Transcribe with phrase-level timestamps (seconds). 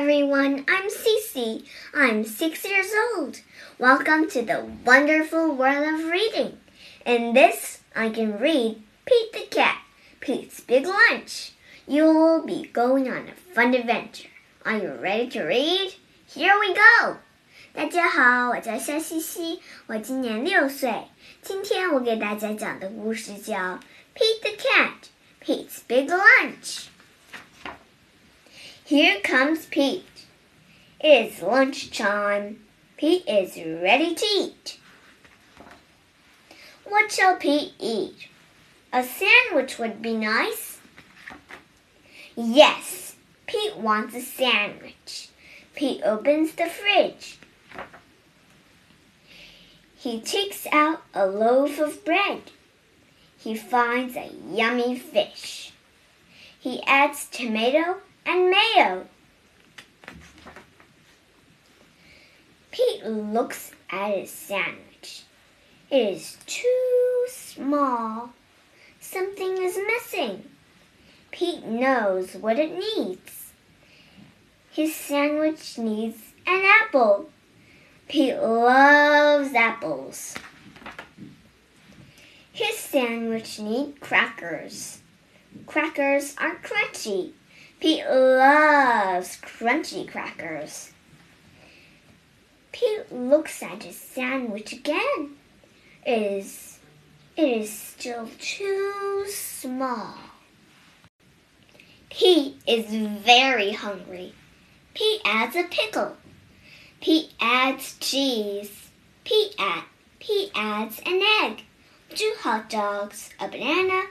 [0.00, 0.64] everyone.
[0.66, 1.62] I'm Cece.
[1.92, 3.40] I'm six years old.
[3.78, 6.56] Welcome to the wonderful world of reading.
[7.04, 9.82] In this, I can read Pete the Cat,
[10.20, 11.52] Pete's Big Lunch.
[11.86, 14.30] You will be going on a fun adventure.
[14.64, 15.92] Are you ready to read?
[16.26, 17.18] Here we go.
[17.74, 21.04] 大家好，我叫夏西西，我今年六岁。
[21.42, 23.54] 今天我给大家讲的故事叫《
[24.14, 25.10] Pete the Cat,
[25.44, 26.64] Pete's Big Lunch》。
[28.91, 30.25] 》。Here comes Pete.
[30.99, 32.59] It's lunchtime.
[32.97, 34.79] Pete is ready to eat.
[36.83, 38.27] What shall Pete eat?
[38.91, 40.79] A sandwich would be nice.
[42.35, 43.15] Yes,
[43.47, 45.29] Pete wants a sandwich.
[45.73, 47.39] Pete opens the fridge.
[49.95, 52.41] He takes out a loaf of bread.
[53.37, 55.71] He finds a yummy fish.
[56.59, 59.05] He adds tomato and mayo.
[62.71, 65.23] Pete looks at his sandwich.
[65.89, 68.29] It is too small.
[69.01, 70.49] Something is missing.
[71.31, 73.51] Pete knows what it needs.
[74.71, 77.29] His sandwich needs an apple.
[78.07, 80.35] Pete loves apples.
[82.53, 85.01] His sandwich needs crackers.
[85.65, 87.33] Crackers are crunchy.
[87.81, 90.91] Pete loves crunchy crackers.
[92.71, 95.31] Pete looks at his sandwich again.
[96.05, 96.77] It is,
[97.35, 100.13] it is still too small.
[102.11, 104.35] Pete is very hungry.
[104.93, 106.17] Pete adds a pickle.
[107.01, 108.89] Pete adds cheese.
[109.23, 109.85] Pete, add,
[110.19, 111.63] Pete adds an egg,
[112.13, 114.03] two hot dogs, a banana,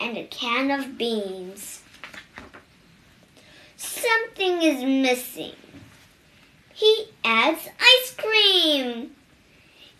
[0.00, 1.82] and a can of beans.
[3.82, 5.56] Something is missing.
[6.72, 9.10] He adds ice cream.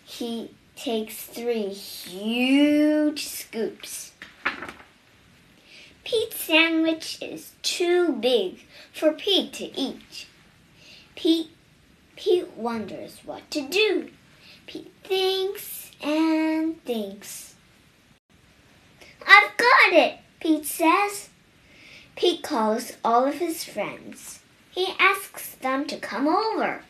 [0.05, 4.13] He takes three huge scoops.
[6.05, 10.27] Pete's sandwich is too big for Pete to eat.
[11.15, 11.51] Pete,
[12.15, 14.09] Pete wonders what to do.
[14.65, 17.55] Pete thinks and thinks.
[19.27, 21.29] I've got it, Pete says.
[22.23, 24.39] Pete calls all of his friends.
[24.71, 26.83] He asks them to come over.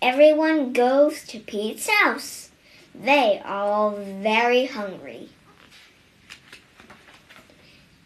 [0.00, 2.50] Everyone goes to Pete's house.
[2.94, 5.28] They are all very hungry.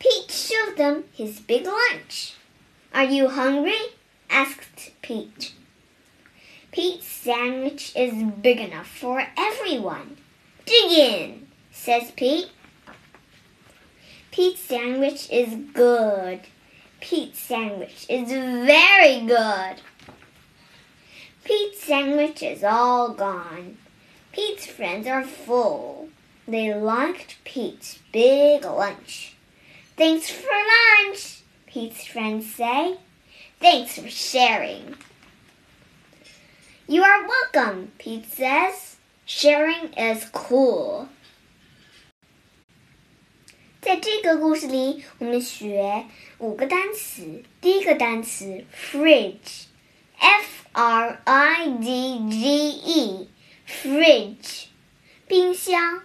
[0.01, 2.35] Pete showed them his big lunch.
[2.93, 3.95] Are you hungry?
[4.29, 5.55] asked Pete.
[6.73, 10.17] Pete's sandwich is big enough for everyone.
[10.65, 12.51] Dig in, says Pete.
[14.37, 16.41] Pete's sandwich is good.
[17.01, 19.77] Pete's sandwich is very good.
[21.43, 23.79] Pete's sandwich is all gone.
[24.33, 26.11] Pete's friends are full.
[26.47, 29.35] They liked Pete's big lunch.
[29.97, 30.53] Thanks for
[31.07, 32.99] lunch, Pete's friends say.
[33.59, 34.97] Thanks for sharing.
[36.87, 38.97] You are welcome, Pete says.
[39.25, 41.09] Sharing is cool.
[43.87, 46.07] 在这个故事里，我们学
[46.39, 47.45] 五个单词。
[47.61, 54.65] 第一个单词 fridge，f r i d g e，fridge，
[55.29, 56.03] 冰箱。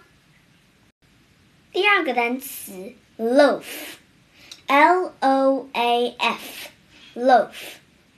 [1.72, 7.50] 第二个单词 loaf，l o a f，loaf，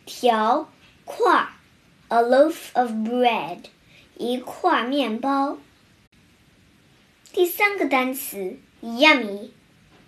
[0.05, 0.71] 条
[1.07, 1.49] 块
[2.09, 3.61] ，a loaf of bread，
[4.19, 5.57] 一块面包。
[7.35, 9.51] 第三个单词 yummy。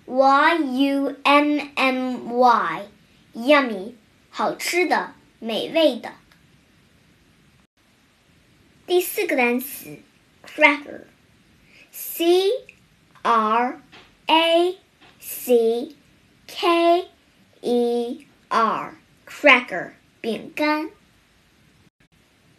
[0.09, 0.55] Y
[0.85, 3.95] U M M Y，yummy，
[4.31, 6.13] 好吃的，美味的。
[8.87, 9.99] 第四个单词
[10.47, 12.51] ，cracker，C
[13.23, 13.81] R
[14.27, 14.79] A
[15.19, 15.97] C
[16.47, 17.09] K
[17.61, 19.91] E R，cracker，
[20.21, 20.91] 饼干。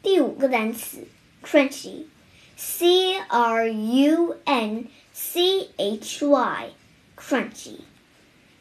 [0.04, 1.08] 第五个单词
[1.42, 2.08] ，crunchy
[2.57, 7.77] ，crunchy，C R U N C H Y。crunchy，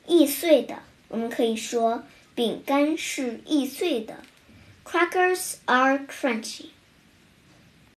[0.06, 0.84] 易碎的。
[1.08, 2.04] 我们可以说
[2.36, 4.24] 饼干是易碎的。
[4.86, 6.68] Crackers are crunchy.